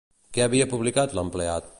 Què 0.37 0.43
havia 0.45 0.67
publicat 0.71 1.15
l'empleat? 1.19 1.69